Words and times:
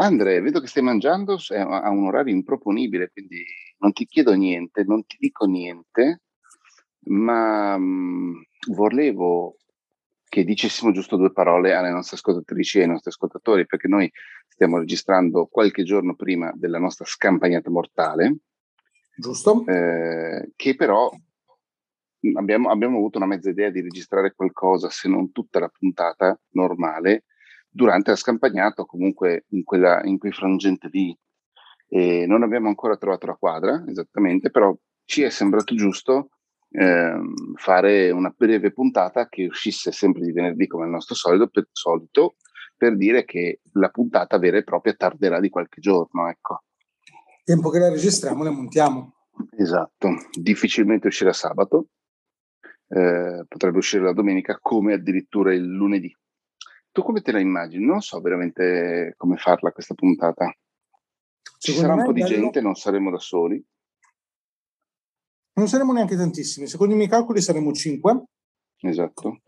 Andre, 0.00 0.40
vedo 0.40 0.60
che 0.60 0.68
stai 0.68 0.82
mangiando 0.82 1.38
a 1.56 1.90
un 1.90 2.06
orario 2.06 2.32
improponibile, 2.32 3.10
quindi 3.10 3.44
non 3.78 3.92
ti 3.92 4.06
chiedo 4.06 4.32
niente, 4.34 4.84
non 4.84 5.04
ti 5.04 5.16
dico 5.18 5.44
niente, 5.44 6.22
ma 7.06 7.76
mh, 7.76 7.82
mm, 7.82 8.34
volevo 8.74 9.56
che 10.28 10.44
dicessimo 10.44 10.92
giusto 10.92 11.16
due 11.16 11.32
parole 11.32 11.74
alle 11.74 11.90
nostre 11.90 12.16
ascoltatrici 12.16 12.78
e 12.78 12.82
ai 12.82 12.88
nostri 12.88 13.10
ascoltatori, 13.10 13.66
perché 13.66 13.88
noi 13.88 14.08
stiamo 14.46 14.78
registrando 14.78 15.46
qualche 15.46 15.82
giorno 15.82 16.14
prima 16.14 16.52
della 16.54 16.78
nostra 16.78 17.04
scampagnata 17.04 17.70
mortale. 17.70 18.36
Giusto. 19.16 19.64
Eh, 19.66 20.52
che 20.54 20.76
però 20.76 21.10
abbiamo, 22.36 22.70
abbiamo 22.70 22.98
avuto 22.98 23.18
una 23.18 23.26
mezza 23.26 23.50
idea 23.50 23.70
di 23.70 23.80
registrare 23.80 24.32
qualcosa, 24.32 24.90
se 24.90 25.08
non 25.08 25.32
tutta 25.32 25.58
la 25.58 25.68
puntata 25.68 26.38
normale, 26.50 27.24
durante 27.78 28.10
la 28.10 28.16
scampagnata 28.16 28.82
o 28.82 28.86
comunque 28.86 29.44
in, 29.50 29.62
quella, 29.62 30.02
in 30.02 30.18
quei 30.18 30.32
frangenti 30.32 30.88
lì. 30.90 31.16
E 31.86 32.26
non 32.26 32.42
abbiamo 32.42 32.66
ancora 32.66 32.96
trovato 32.96 33.26
la 33.26 33.36
quadra 33.36 33.84
esattamente, 33.86 34.50
però 34.50 34.76
ci 35.04 35.22
è 35.22 35.30
sembrato 35.30 35.76
giusto 35.76 36.30
eh, 36.70 37.12
fare 37.54 38.10
una 38.10 38.34
breve 38.36 38.72
puntata 38.72 39.28
che 39.28 39.46
uscisse 39.46 39.92
sempre 39.92 40.22
di 40.22 40.32
venerdì 40.32 40.66
come 40.66 40.86
il 40.86 40.90
nostro 40.90 41.14
solito 41.14 41.46
per, 41.46 41.68
solito, 41.70 42.34
per 42.76 42.96
dire 42.96 43.24
che 43.24 43.60
la 43.74 43.90
puntata 43.90 44.38
vera 44.38 44.58
e 44.58 44.64
propria 44.64 44.94
tarderà 44.94 45.38
di 45.38 45.48
qualche 45.48 45.80
giorno. 45.80 46.28
Ecco. 46.28 46.64
Tempo 47.44 47.70
che 47.70 47.78
la 47.78 47.90
registriamo, 47.90 48.42
la 48.42 48.50
montiamo. 48.50 49.14
Esatto, 49.56 50.08
difficilmente 50.32 51.06
uscirà 51.06 51.32
sabato, 51.32 51.90
eh, 52.88 53.44
potrebbe 53.46 53.78
uscire 53.78 54.02
la 54.02 54.12
domenica 54.12 54.58
come 54.60 54.94
addirittura 54.94 55.54
il 55.54 55.64
lunedì. 55.64 56.12
Tu 56.90 57.02
come 57.02 57.20
te 57.20 57.32
la 57.32 57.40
immagini? 57.40 57.84
Non 57.84 58.00
so 58.00 58.20
veramente 58.20 59.14
come 59.16 59.36
farla 59.36 59.72
questa 59.72 59.94
puntata. 59.94 60.52
Ci 61.58 61.72
Secondo 61.72 61.88
sarà 61.88 62.00
un 62.00 62.06
po' 62.06 62.12
di 62.12 62.22
bello... 62.22 62.34
gente, 62.34 62.60
non 62.60 62.74
saremo 62.74 63.10
da 63.10 63.18
soli. 63.18 63.64
Non 65.54 65.68
saremo 65.68 65.92
neanche 65.92 66.16
tantissimi. 66.16 66.66
Secondo 66.66 66.94
i 66.94 66.96
miei 66.96 67.08
calcoli 67.08 67.40
saremo 67.40 67.72
cinque. 67.72 68.24
Esatto. 68.80 69.42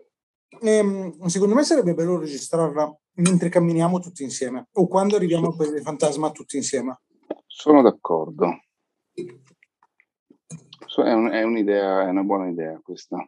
E, 0.60 0.70
ehm, 0.70 1.26
secondo 1.26 1.54
me 1.54 1.62
sarebbe 1.62 1.94
bello 1.94 2.18
registrarla 2.18 2.92
mentre 3.14 3.48
camminiamo 3.48 4.00
tutti 4.00 4.22
insieme 4.22 4.68
o 4.72 4.88
quando 4.88 5.16
arriviamo 5.16 5.48
al 5.48 5.56
Paese 5.56 5.80
Fantasma 5.80 6.32
tutti 6.32 6.56
insieme. 6.56 7.00
Sono 7.46 7.82
d'accordo. 7.82 8.64
È, 9.12 11.12
un, 11.12 11.30
è, 11.30 11.42
un'idea, 11.42 12.06
è 12.06 12.10
una 12.10 12.22
buona 12.22 12.48
idea 12.48 12.78
questa. 12.82 13.24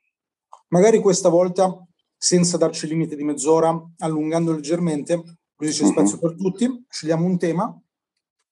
Magari 0.69 0.99
questa 0.99 1.29
volta 1.29 1.87
senza 2.23 2.57
darci 2.57 2.85
il 2.85 2.93
limite 2.93 3.17
di 3.17 3.25
mezz'ora, 3.25 3.77
allungando 3.99 4.53
leggermente, 4.53 5.41
così 5.57 5.73
c'è 5.73 5.83
uh-huh. 5.83 5.91
spazio 5.91 6.19
per 6.21 6.37
tutti. 6.37 6.85
Scegliamo 6.89 7.27
un 7.27 7.37
tema. 7.37 7.83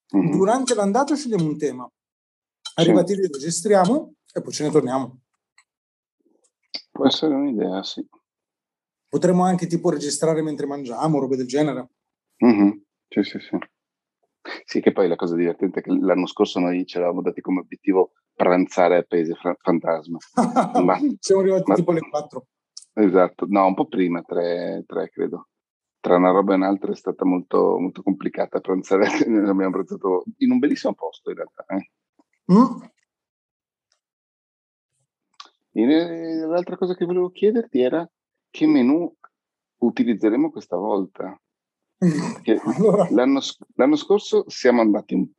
Uh-huh. 0.09 0.29
Durante 0.29 0.75
l'andata 0.75 1.15
scegliamo 1.15 1.45
un 1.45 1.57
tema. 1.57 1.89
Arrivati 2.75 3.15
lì 3.15 3.21
registriamo 3.21 4.15
e 4.33 4.41
poi 4.41 4.51
ce 4.51 4.63
ne 4.63 4.71
torniamo. 4.71 5.21
Può 6.91 7.07
essere 7.07 7.33
un'idea, 7.33 7.81
sì. 7.81 8.05
Potremmo 9.07 9.45
anche 9.45 9.67
tipo 9.67 9.89
registrare 9.89 10.41
mentre 10.41 10.65
mangiamo, 10.65 11.19
robe 11.19 11.37
del 11.37 11.47
genere. 11.47 11.91
Uh-huh. 12.39 12.83
Sì, 13.07 13.23
sì, 13.23 13.39
sì. 13.39 13.57
Sì, 14.65 14.81
che 14.81 14.91
poi 14.91 15.07
la 15.07 15.15
cosa 15.15 15.37
divertente 15.37 15.79
è 15.79 15.81
che 15.81 15.91
l'anno 15.91 16.27
scorso 16.27 16.59
noi 16.59 16.85
ci 16.85 16.97
eravamo 16.97 17.21
dati 17.21 17.39
come 17.39 17.61
obiettivo 17.61 18.11
pranzare 18.33 18.97
a 18.97 19.03
Paese 19.03 19.33
Fantasma. 19.61 20.17
ma, 20.83 20.99
Siamo 21.19 21.39
arrivati 21.39 21.69
ma, 21.69 21.75
tipo 21.75 21.91
alle 21.91 22.01
4. 22.01 22.45
Esatto, 22.93 23.45
no, 23.47 23.67
un 23.67 23.73
po' 23.73 23.87
prima, 23.87 24.21
tre, 24.21 24.83
tre 24.85 25.09
credo. 25.09 25.47
Tra 25.99 26.17
una 26.17 26.31
roba 26.31 26.53
e 26.53 26.55
un'altra 26.55 26.91
è 26.91 26.95
stata 26.95 27.25
molto, 27.25 27.77
molto 27.79 28.01
complicata 28.01 28.59
pranzare, 28.59 29.05
abbiamo 29.47 29.71
pranzato 29.71 30.23
in 30.37 30.51
un 30.51 30.59
bellissimo 30.59 30.93
posto 30.93 31.29
in 31.29 31.35
realtà. 31.37 31.65
Eh. 31.67 31.89
Mm. 32.53 32.81
E, 35.73 36.45
l'altra 36.47 36.75
cosa 36.75 36.95
che 36.95 37.05
volevo 37.05 37.29
chiederti 37.29 37.79
era 37.79 38.09
che 38.49 38.67
menù 38.67 39.13
utilizzeremo 39.77 40.51
questa 40.51 40.75
volta. 40.75 41.39
allora. 42.77 43.07
l'anno, 43.11 43.39
l'anno, 43.75 43.95
scorso 43.95 44.43
siamo 44.49 44.81
andati 44.81 45.13
un, 45.13 45.29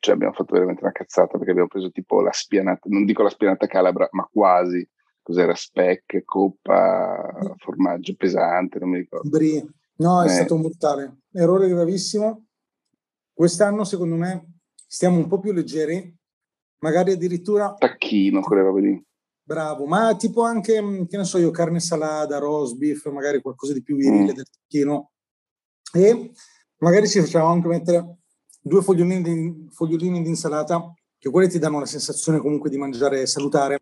cioè 0.00 0.14
abbiamo 0.14 0.34
fatto 0.34 0.52
veramente 0.52 0.82
una 0.82 0.92
cazzata 0.92 1.38
perché 1.38 1.50
abbiamo 1.50 1.68
preso 1.68 1.90
tipo 1.90 2.20
la 2.20 2.30
spianata, 2.30 2.88
non 2.90 3.06
dico 3.06 3.22
la 3.22 3.30
spianata 3.30 3.66
calabra, 3.66 4.06
ma 4.12 4.28
quasi 4.30 4.86
cos'era 5.28 5.54
speck, 5.54 6.24
coppa, 6.24 7.54
formaggio 7.58 8.14
pesante, 8.16 8.78
non 8.78 8.88
mi 8.88 8.98
ricordo. 9.00 9.28
Brie. 9.28 9.66
No, 9.96 10.22
è 10.22 10.26
eh. 10.26 10.30
stato 10.30 10.56
mortale. 10.56 11.18
Errore 11.32 11.68
gravissimo. 11.68 12.46
Quest'anno, 13.34 13.84
secondo 13.84 14.14
me, 14.14 14.60
stiamo 14.74 15.18
un 15.18 15.28
po' 15.28 15.38
più 15.38 15.52
leggeri, 15.52 16.16
magari 16.78 17.12
addirittura... 17.12 17.74
Tacchino, 17.74 18.40
quelle 18.40 18.62
robe 18.62 18.80
lì. 18.80 19.06
Bravo, 19.42 19.84
ma 19.84 20.16
tipo 20.16 20.44
anche, 20.44 20.80
mm, 20.80 21.04
che 21.04 21.18
ne 21.18 21.24
so 21.24 21.36
io, 21.36 21.50
carne 21.50 21.80
salata, 21.80 22.38
roast 22.38 22.76
beef, 22.76 23.06
magari 23.10 23.42
qualcosa 23.42 23.74
di 23.74 23.82
più 23.82 23.96
virile 23.96 24.32
mm. 24.32 24.34
del 24.34 24.46
tacchino. 24.50 25.10
E 25.92 26.32
magari 26.78 27.06
ci 27.06 27.20
facciamo 27.20 27.48
anche 27.48 27.68
mettere 27.68 28.16
due 28.62 28.80
fogliolini 28.80 29.22
di, 29.22 29.68
fogliolini 29.70 30.22
di 30.22 30.28
insalata, 30.28 30.90
che 31.18 31.28
quelli 31.28 31.50
ti 31.50 31.58
danno 31.58 31.80
la 31.80 31.86
sensazione 31.86 32.38
comunque 32.38 32.70
di 32.70 32.78
mangiare 32.78 33.26
salutare 33.26 33.78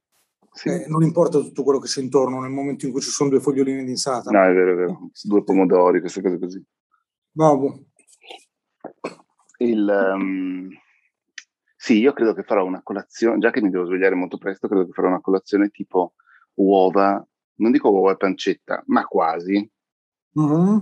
sì. 0.57 0.71
Eh, 0.71 0.87
non 0.89 1.03
importa 1.03 1.39
tutto 1.39 1.63
quello 1.63 1.79
che 1.79 1.87
c'è 1.87 2.01
intorno 2.01 2.41
nel 2.41 2.51
momento 2.51 2.87
in 2.87 2.93
cui 2.93 3.03
ci 3.03 3.11
sono 3.11 3.29
due 3.29 3.41
fogliolini 3.41 3.85
di 3.85 3.91
insalata. 3.91 4.31
No, 4.31 4.43
è 4.43 4.55
vero, 4.55 4.73
è 4.73 4.75
vero. 4.75 5.11
Due 5.23 5.45
pomodori, 5.45 6.01
queste 6.01 6.23
cose 6.23 6.39
così. 6.39 6.65
Bravo. 7.31 7.89
Il, 9.59 10.13
um, 10.15 10.71
sì, 11.77 11.99
io 11.99 12.15
credo 12.15 12.33
che 12.33 12.43
farò 12.43 12.65
una 12.65 12.81
colazione, 12.83 13.39
già 13.39 13.51
che 13.51 13.61
mi 13.61 13.69
devo 13.69 13.85
svegliare 13.85 14.15
molto 14.15 14.39
presto, 14.39 14.67
credo 14.67 14.87
che 14.87 14.93
farò 14.93 15.09
una 15.09 15.21
colazione 15.21 15.69
tipo 15.69 16.15
uova, 16.55 17.23
non 17.57 17.71
dico 17.71 17.91
uova 17.91 18.13
e 18.13 18.17
pancetta, 18.17 18.83
ma 18.87 19.05
quasi. 19.05 19.71
Mm-hmm. 20.41 20.79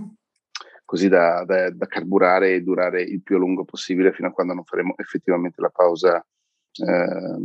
Così 0.85 1.09
da, 1.09 1.43
da, 1.43 1.69
da, 1.71 1.85
carburare 1.87 2.53
e 2.53 2.61
durare 2.61 3.01
il 3.01 3.21
più 3.21 3.35
a 3.35 3.39
lungo 3.39 3.65
possibile 3.65 4.13
fino 4.13 4.29
a 4.29 4.31
quando 4.31 4.53
non 4.53 4.63
faremo 4.63 4.93
effettivamente 4.95 5.59
la 5.59 5.69
pausa 5.69 6.25
eh, 6.71 7.35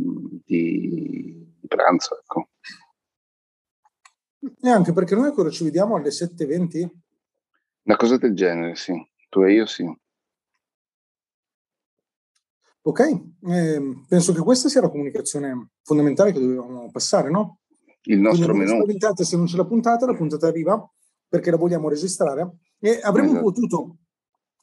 di, 0.45 1.50
di 1.61 1.67
pranzo. 1.67 2.19
Ecco. 2.19 2.49
E 4.59 4.69
anche 4.69 4.91
perché 4.91 5.15
noi 5.15 5.27
ancora 5.27 5.49
ci 5.49 5.63
vediamo 5.63 5.95
alle 5.95 6.09
7.20? 6.09 6.89
Una 7.83 7.95
cosa 7.95 8.17
del 8.17 8.35
genere, 8.35 8.75
sì. 8.75 8.93
Tu 9.29 9.43
e 9.43 9.53
io 9.53 9.65
sì. 9.65 9.85
Ok, 12.83 12.99
eh, 12.99 14.03
penso 14.07 14.33
che 14.33 14.41
questa 14.41 14.67
sia 14.67 14.81
la 14.81 14.89
comunicazione 14.89 15.69
fondamentale 15.83 16.31
che 16.31 16.39
dovevamo 16.39 16.89
passare, 16.89 17.29
no? 17.29 17.59
Il 18.03 18.19
nostro 18.19 18.53
Quindi, 18.53 18.71
menù. 18.71 18.85
Puntata, 18.85 19.23
se 19.23 19.37
non 19.37 19.45
c'è 19.45 19.55
la 19.55 19.67
puntata, 19.67 20.07
la 20.07 20.15
puntata 20.15 20.47
arriva 20.47 20.91
perché 21.27 21.51
la 21.51 21.57
vogliamo 21.57 21.87
registrare 21.87 22.57
e 22.79 22.99
avremmo 23.03 23.31
esatto. 23.31 23.43
potuto 23.43 23.97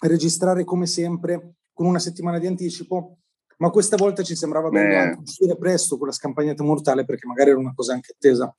registrare 0.01 0.65
come 0.65 0.87
sempre 0.87 1.55
con 1.73 1.87
una 1.87 2.01
settimana 2.01 2.41
di 2.41 2.49
anticipo 2.49 3.19
ma 3.59 3.71
questa 3.71 3.97
volta 3.97 4.23
ci 4.23 4.35
sembrava 4.35 4.69
bello 4.69 4.93
eh. 4.93 4.97
anche 4.97 5.21
uscire 5.21 5.57
presto 5.57 5.99
con 5.99 6.07
la 6.07 6.13
scampagnata 6.13 6.63
mortale 6.63 7.05
perché 7.05 7.27
magari 7.27 7.51
era 7.51 7.59
una 7.59 7.75
cosa 7.75 7.93
anche 7.93 8.13
attesa. 8.13 8.53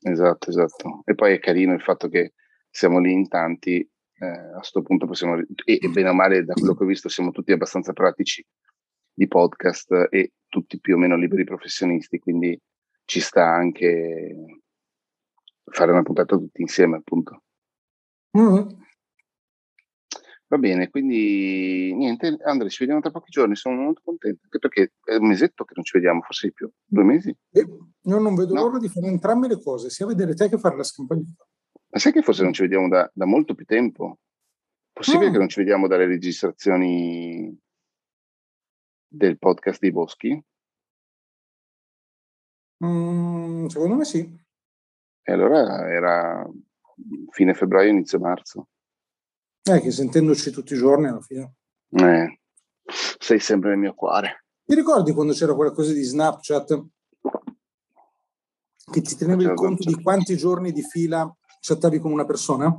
Esatto, 0.00 0.50
esatto. 0.50 1.02
E 1.04 1.14
poi 1.14 1.34
è 1.34 1.38
carino 1.38 1.72
il 1.72 1.82
fatto 1.82 2.08
che 2.08 2.34
siamo 2.70 2.98
lì 2.98 3.12
in 3.12 3.28
tanti, 3.28 3.78
eh, 3.78 4.26
a 4.26 4.56
questo 4.58 4.82
punto 4.82 5.06
possiamo, 5.06 5.36
e, 5.36 5.78
e 5.80 5.88
bene 5.88 6.10
o 6.10 6.14
male 6.14 6.44
da 6.44 6.52
quello 6.52 6.74
che 6.74 6.84
ho 6.84 6.86
visto 6.86 7.08
siamo 7.08 7.30
tutti 7.30 7.52
abbastanza 7.52 7.92
pratici 7.92 8.44
di 9.12 9.26
podcast 9.26 10.08
e 10.10 10.32
tutti 10.46 10.78
più 10.78 10.94
o 10.94 10.98
meno 10.98 11.16
liberi 11.16 11.44
professionisti, 11.44 12.18
quindi 12.18 12.58
ci 13.04 13.20
sta 13.20 13.46
anche 13.46 14.60
fare 15.64 15.90
una 15.90 16.02
puntata 16.02 16.36
tutti 16.36 16.60
insieme 16.60 16.96
appunto. 16.96 17.42
Mm-hmm. 18.38 18.84
Va 20.48 20.58
bene, 20.58 20.90
quindi 20.90 21.92
niente, 21.92 22.38
Andrea, 22.44 22.68
ci 22.68 22.78
vediamo 22.80 23.00
tra 23.00 23.10
pochi 23.10 23.30
giorni, 23.30 23.56
sono 23.56 23.82
molto 23.82 24.00
contento, 24.04 24.42
anche 24.44 24.58
perché 24.60 24.92
è 25.02 25.16
un 25.16 25.26
mesetto 25.26 25.64
che 25.64 25.72
non 25.74 25.84
ci 25.84 25.96
vediamo, 25.98 26.20
forse 26.22 26.46
di 26.46 26.52
più, 26.52 26.70
due 26.84 27.02
mesi. 27.02 27.36
Eh, 27.50 27.66
io 28.02 28.18
non 28.20 28.36
vedo 28.36 28.54
no. 28.54 28.62
l'ora 28.62 28.78
di 28.78 28.88
fare 28.88 29.08
entrambe 29.08 29.48
le 29.48 29.60
cose, 29.60 29.90
sia 29.90 30.06
vedere 30.06 30.34
te 30.34 30.48
che 30.48 30.56
fare 30.58 30.76
la 30.76 30.84
scampagnata. 30.84 31.48
Ma 31.88 31.98
sai 31.98 32.12
che 32.12 32.22
forse 32.22 32.44
non 32.44 32.52
ci 32.52 32.62
vediamo 32.62 32.86
da, 32.88 33.10
da 33.12 33.24
molto 33.24 33.54
più 33.54 33.64
tempo? 33.64 34.20
Possibile 34.92 35.30
mm. 35.30 35.32
che 35.32 35.38
non 35.38 35.48
ci 35.48 35.58
vediamo 35.58 35.88
dalle 35.88 36.06
registrazioni 36.06 37.58
del 39.08 39.38
podcast 39.38 39.80
dei 39.80 39.90
Boschi? 39.90 40.44
Mm, 42.84 43.66
secondo 43.66 43.96
me 43.96 44.04
sì. 44.04 44.44
E 45.22 45.32
allora 45.32 45.88
era 45.88 46.48
fine 47.30 47.54
febbraio, 47.54 47.90
inizio 47.90 48.20
marzo. 48.20 48.68
Eh, 49.68 49.80
che 49.80 49.90
sentendoci 49.90 50.52
tutti 50.52 50.74
i 50.74 50.76
giorni 50.76 51.08
alla 51.08 51.20
fine. 51.20 51.54
Eh, 51.90 52.40
sei 53.18 53.40
sempre 53.40 53.70
nel 53.70 53.78
mio 53.78 53.94
cuore. 53.94 54.44
Ti 54.64 54.76
ricordi 54.76 55.12
quando 55.12 55.32
c'era 55.32 55.54
quella 55.54 55.72
cosa 55.72 55.92
di 55.92 56.02
Snapchat 56.02 56.86
che 58.92 59.00
ti 59.00 59.16
tenevi 59.16 59.42
il 59.42 59.54
conto 59.54 59.82
di 59.82 60.00
quanti 60.00 60.36
giorni 60.36 60.70
di 60.70 60.82
fila 60.82 61.28
chattavi 61.60 61.98
con 61.98 62.12
una 62.12 62.24
persona? 62.24 62.72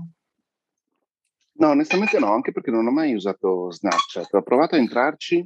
No, 1.60 1.68
onestamente 1.68 2.20
no, 2.20 2.32
anche 2.32 2.54
perché 2.54 2.72
non 2.72 2.88
ho 2.88 2.92
mai 2.92 3.14
usato 3.14 3.70
Snapchat. 3.70 4.34
Ho 4.36 4.44
provato 4.44 4.76
a 4.76 4.78
entrarci 4.78 5.46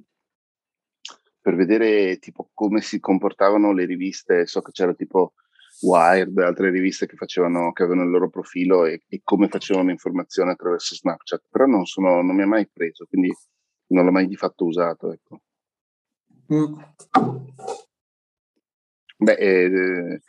per 1.42 1.56
vedere 1.56 2.20
tipo 2.20 2.52
come 2.54 2.82
si 2.82 3.00
comportavano 3.00 3.74
le 3.74 3.86
riviste. 3.86 4.46
So 4.46 4.62
che 4.62 4.72
c'era 4.72 4.94
tipo 4.94 5.34
Wired, 5.82 6.38
altre 6.38 6.70
riviste 6.70 7.08
che, 7.08 7.16
facevano, 7.16 7.72
che 7.72 7.84
avevano 7.84 8.06
il 8.06 8.12
loro 8.12 8.30
profilo 8.30 8.86
e, 8.86 9.04
e 9.08 9.22
come 9.24 9.48
facevano 9.48 9.90
informazione 9.90 10.52
attraverso 10.52 10.96
Snapchat, 10.96 11.44
però 11.50 11.66
non, 11.66 11.86
sono, 11.86 12.22
non 12.22 12.36
mi 12.36 12.44
ha 12.44 12.48
mai 12.48 12.70
preso, 12.72 13.06
quindi 13.08 13.34
non 13.88 14.06
l'ho 14.06 14.12
mai 14.12 14.28
di 14.28 14.36
fatto 14.36 14.66
usato. 14.66 15.12
Ecco. 15.12 15.42
Mm. 16.54 16.74
Beh, 19.18 19.34
eh, 19.34 20.22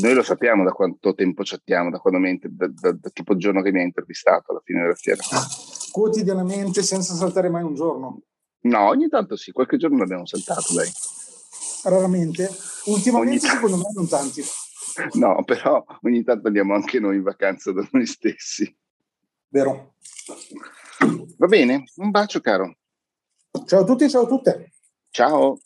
noi 0.00 0.14
lo 0.14 0.22
sappiamo 0.22 0.64
da 0.64 0.72
quanto 0.72 1.14
tempo 1.14 1.42
chattiamo, 1.44 1.90
da 1.90 1.98
quando 1.98 2.18
mi, 2.18 2.38
da, 2.42 2.68
da, 2.68 2.92
da, 2.92 3.10
tipo 3.10 3.32
il 3.32 3.38
giorno 3.38 3.62
che 3.62 3.72
mi 3.72 3.80
ha 3.80 3.84
intervistato 3.84 4.50
alla 4.50 4.62
fine 4.64 4.82
della 4.82 4.94
fiera. 4.94 5.22
Quotidianamente 5.90 6.82
senza 6.82 7.14
saltare 7.14 7.48
mai 7.48 7.62
un 7.62 7.74
giorno. 7.74 8.22
No, 8.60 8.88
ogni 8.88 9.08
tanto 9.08 9.36
sì, 9.36 9.52
qualche 9.52 9.76
giorno 9.76 9.98
l'abbiamo 9.98 10.26
saltato, 10.26 10.74
dai. 10.74 10.90
Raramente. 11.84 12.50
Ultimamente 12.88 13.30
ogni 13.30 13.38
secondo 13.38 13.76
me 13.76 13.84
non 13.94 14.08
tanti. 14.08 14.42
No, 15.14 15.44
però 15.44 15.84
ogni 16.02 16.24
tanto 16.24 16.48
andiamo 16.48 16.74
anche 16.74 16.98
noi 16.98 17.16
in 17.16 17.22
vacanza 17.22 17.72
da 17.72 17.86
noi 17.92 18.06
stessi. 18.06 18.76
Vero. 19.48 19.94
Va 21.36 21.46
bene, 21.46 21.84
un 21.96 22.10
bacio 22.10 22.40
caro. 22.40 22.76
Ciao 23.66 23.80
a 23.80 23.84
tutti 23.84 24.08
ciao 24.08 24.24
a 24.24 24.26
tutte. 24.26 24.72
Ciao. 25.10 25.58